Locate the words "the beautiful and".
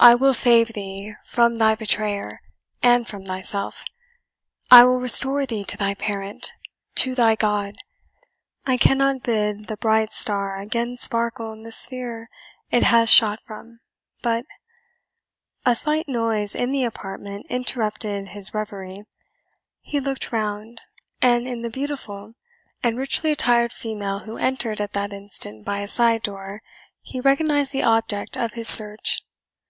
21.62-22.98